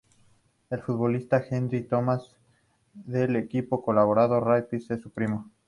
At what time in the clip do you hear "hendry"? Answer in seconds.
1.47-1.83